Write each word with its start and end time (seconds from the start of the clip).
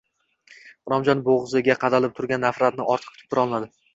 Inomjon 0.89 1.21
bo`g`ziga 1.27 1.77
qadalib 1.85 2.17
turgan 2.21 2.43
nafratni 2.47 2.89
ortiq 2.95 3.13
tutib 3.19 3.31
turolmadi 3.35 3.71